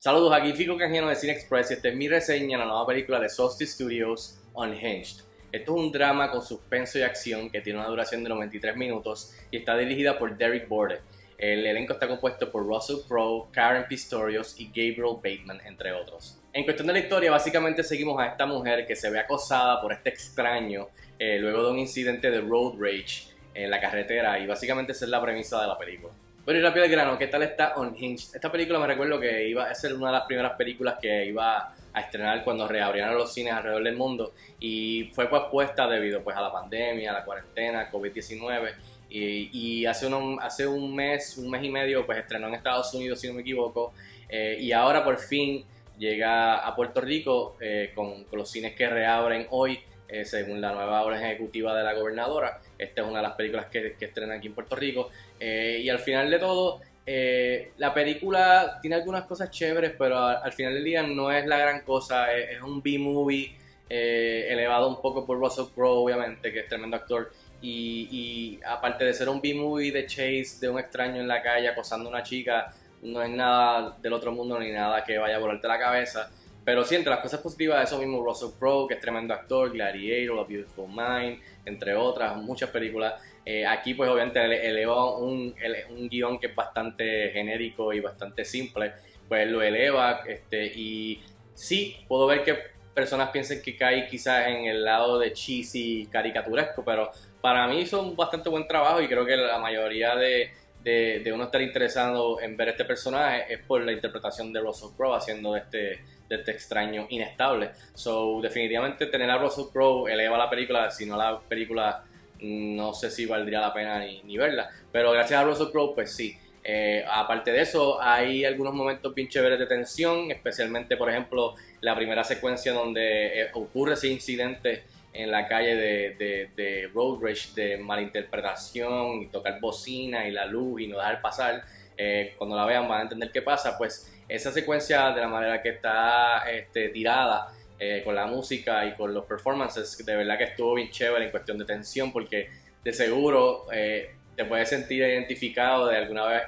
[0.00, 2.86] Saludos, aquí Fico Canjiano de Cine Express y esta es mi reseña de la nueva
[2.86, 5.24] película de Solstice Studios, Unhinged.
[5.50, 9.34] Esto es un drama con suspenso y acción que tiene una duración de 93 minutos
[9.50, 11.00] y está dirigida por Derek Borde.
[11.36, 16.38] El elenco está compuesto por Russell Crowe, Karen Pistorius y Gabriel Bateman, entre otros.
[16.52, 19.92] En cuestión de la historia, básicamente seguimos a esta mujer que se ve acosada por
[19.92, 24.92] este extraño eh, luego de un incidente de road rage en la carretera y básicamente
[24.92, 26.12] esa es la premisa de la película.
[26.48, 28.34] Bueno, y rápido el grano, ¿qué tal está Unhinged?
[28.36, 31.74] Esta película me recuerdo que iba a ser una de las primeras películas que iba
[31.92, 36.40] a estrenar cuando reabrieron los cines alrededor del mundo y fue pospuesta debido pues a
[36.40, 38.72] la pandemia, a la cuarentena, COVID-19
[39.10, 43.20] y, hace, un, hace un mes, un mes y medio pues estrenó en Estados Unidos
[43.20, 43.92] si no me equivoco
[44.30, 45.66] eh, y ahora por fin
[45.98, 50.72] llega a Puerto Rico eh, con, con los cines que reabren hoy eh, según la
[50.72, 52.60] nueva orden ejecutiva de la gobernadora.
[52.78, 55.10] Esta es una de las películas que, que estrenan aquí en Puerto Rico.
[55.38, 60.52] Eh, y al final de todo, eh, la película tiene algunas cosas chéveres, pero al,
[60.52, 62.32] final del día no es la gran cosa.
[62.32, 63.54] Es, un B-movie
[63.90, 67.30] elevado un poco por Russell Crowe, obviamente, que es tremendo actor.
[67.60, 71.68] Y, y aparte de ser un B-movie de Chase, de un extraño en la calle
[71.68, 75.38] acosando a una chica, no es nada del otro mundo ni nada que vaya a
[75.38, 76.30] volarte la cabeza.
[76.68, 80.38] Pero sí, entre las cosas positivas eso mismo, Russell Crowe, que es tremendo actor, Gladiator,
[80.38, 83.14] A Beautiful Mind, entre otras, muchas películas.
[83.42, 85.54] Eh, aquí pues obviamente eleva un,
[85.88, 88.92] un guion que es bastante genérico y bastante simple,
[89.26, 91.22] pues lo eleva este, y
[91.54, 92.58] sí, puedo ver que
[92.92, 97.10] personas piensen que cae quizás en el lado de cheesy caricaturesco, pero
[97.40, 100.50] para mí hizo un bastante buen trabajo y creo que la mayoría de,
[100.82, 104.90] de, de uno estar interesado en ver este personaje es por la interpretación de Russell
[104.96, 107.70] Crowe haciendo este de este extraño inestable.
[107.94, 112.04] So, definitivamente tener a Russell Crowe eleva la película, si no la película
[112.40, 116.36] no sé si valdría la pena ni, verla, pero gracias a Russell Crowe pues sí.
[116.62, 121.96] Eh, aparte de eso, hay algunos momentos bien chéveres de tensión, especialmente por ejemplo la
[121.96, 129.22] primera secuencia donde eh, ocurre ese incidente en la calle de, road rage, de malinterpretación
[129.22, 131.64] y tocar bocina y la luz y no dejar pasar.
[131.96, 135.60] Eh, cuando la vean van a entender qué pasa, pues esa secuencia de la manera
[135.62, 140.44] que está este, tirada eh, con la música y con los performances, de verdad que
[140.44, 142.50] estuvo bien chévere en cuestión de tensión porque
[142.84, 146.42] de seguro eh, te puedes sentir identificado de alguna vez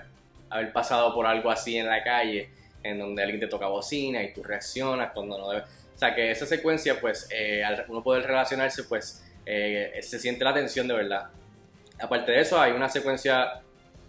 [0.51, 2.51] haber pasado por algo así en la calle,
[2.83, 5.65] en donde alguien te toca bocina y tú reaccionas cuando no debes.
[6.01, 10.89] Sea que esa secuencia, pues, eh, al uno poder relacionarse, pues, se siente la tensión
[10.89, 11.29] de verdad.
[12.01, 13.63] Aparte de eso, hay una secuencia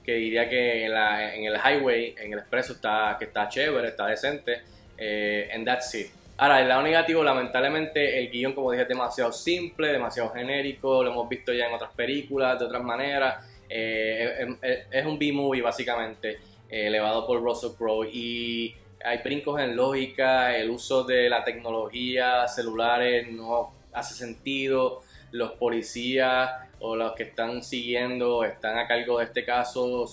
[0.04, 3.90] que diría que en, la, en el highway, en el expreso, está, que está chévere,
[3.90, 4.62] está decente,
[4.98, 6.08] eh, and that's it.
[6.38, 11.12] Ahora, el lado negativo, lamentablemente, el guion, como dije, es demasiado simple, demasiado genérico, lo
[11.12, 13.46] hemos visto ya en otras películas, de otras maneras.
[13.70, 14.48] Eh,
[14.90, 18.10] es, un B-movie, básicamente, eh, elevado por Russell Crowe.
[18.12, 25.02] Y hay brincos en lógica, el uso de la tecnología, celulares, no hace sentido.
[25.32, 30.06] Los policías o los que están siguiendo, están a cargo de este caso,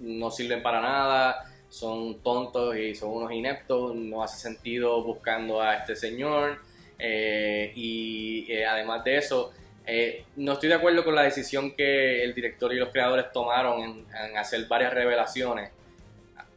[0.00, 5.76] no sirven para nada, son tontos y son unos ineptos, no hace sentido buscando a
[5.76, 6.58] este señor.
[6.98, 9.52] Eh, y eh, además de eso,
[9.86, 13.82] eh, no estoy de acuerdo con la decisión que el director y los creadores tomaron
[13.82, 15.70] en, hacer varias revelaciones.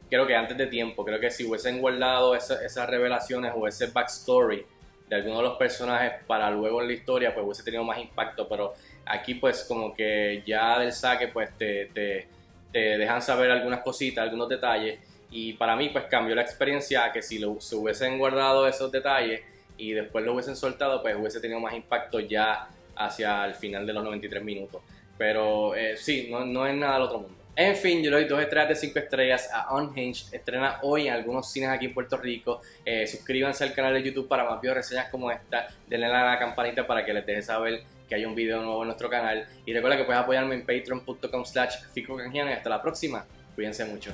[0.09, 4.65] Creo que antes de tiempo, creo que si hubiesen guardado esas revelaciones o ese backstory
[5.07, 8.47] de alguno de los personajes para luego en la historia, pues hubiese tenido más impacto.
[8.47, 8.73] Pero
[9.09, 12.27] Aquí pues como que ya del saque pues te, te,
[12.71, 14.99] dejan saber algunas cositas, algunos detalles
[15.31, 19.41] y para mí pues cambió la experiencia que si lo, se hubiesen guardado esos detalles
[19.77, 23.93] y después lo hubiesen soltado pues hubiese tenido más impacto ya hacia el final de
[23.93, 24.83] los 93 minutos.
[25.17, 27.38] Pero eh, sí, no, no es nada del otro mundo.
[27.55, 30.33] En fin, yo le doy dos estrellas de 5 estrellas a Unhinged.
[30.33, 32.61] Estrena hoy en algunos cines aquí en Puerto Rico.
[32.85, 35.67] Eh, suscríbanse al canal de YouTube para más videos reseñas como esta.
[35.87, 38.87] Denle a la campanita para que les deje saber que hay un video nuevo en
[38.87, 39.45] nuestro canal.
[39.65, 43.25] Y recuerda que puedes apoyarme en patreon.com slash fico y hasta la próxima.
[43.55, 44.11] Cuídense mucho.